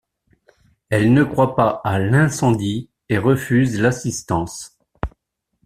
Elle 0.89 1.13
ne 1.13 1.23
croit 1.23 1.55
pas 1.55 1.79
à 1.83 1.99
l'incendie 1.99 2.89
et 3.07 3.19
refuse 3.19 3.79
l'assistance. 3.79 4.79